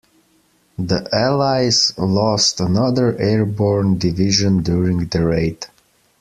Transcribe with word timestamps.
The 0.79 1.07
allies 1.13 1.93
lost 1.95 2.59
another 2.59 3.15
airborne 3.21 3.99
division 3.99 4.63
during 4.63 5.05
the 5.05 5.23
raid. 5.23 5.67